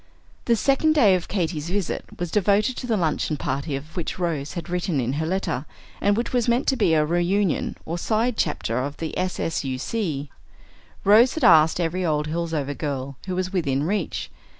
The 0.45 0.55
second 0.55 0.93
day 0.95 1.13
of 1.13 1.27
Katy's 1.27 1.69
visit 1.69 2.03
was 2.17 2.31
devoted 2.31 2.75
to 2.77 2.87
the 2.87 2.97
luncheon 2.97 3.37
party 3.37 3.75
of 3.75 3.95
which 3.95 4.17
Rose 4.17 4.53
had 4.53 4.67
written 4.67 4.99
in 4.99 5.13
her 5.21 5.27
letter, 5.27 5.67
and 6.01 6.17
which 6.17 6.33
was 6.33 6.47
meant 6.47 6.65
to 6.69 6.75
be 6.75 6.95
a 6.95 7.05
reunion 7.05 7.77
or 7.85 7.99
"side 7.99 8.35
chapter" 8.35 8.79
of 8.79 8.97
the 8.97 9.15
S.S.U.C. 9.15 10.31
Rose 11.03 11.35
had 11.35 11.43
asked 11.43 11.79
every 11.79 12.03
old 12.03 12.25
Hillsover 12.29 12.73
girl 12.73 13.15
who 13.27 13.35
was 13.35 13.53
within 13.53 13.83
reach. 13.83 14.31